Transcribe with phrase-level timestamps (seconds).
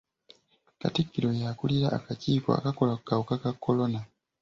[0.81, 3.99] Katikkiro y'akuulira akakiiko akakola ku kawuka ka kolona.